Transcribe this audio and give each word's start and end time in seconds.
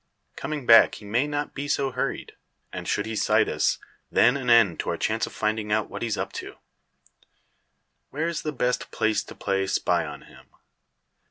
Coming 0.35 0.65
back 0.65 0.95
he 0.95 1.05
may 1.05 1.27
not 1.27 1.53
be 1.53 1.67
so 1.67 1.91
hurried; 1.91 2.31
and 2.73 2.87
should 2.87 3.05
he 3.05 3.15
sight 3.15 3.47
us, 3.47 3.77
then 4.11 4.35
an 4.35 4.49
end 4.49 4.79
to 4.79 4.89
our 4.89 4.97
chance 4.97 5.27
of 5.27 5.31
finding 5.31 5.71
out 5.71 5.91
what 5.91 6.01
he's 6.01 6.17
up 6.17 6.33
to. 6.41 6.55
Where's 8.09 8.41
the 8.41 8.51
best 8.51 8.89
place 8.89 9.23
to 9.23 9.35
play 9.35 9.67
spy 9.67 10.03
on 10.03 10.23
him?" 10.23 10.47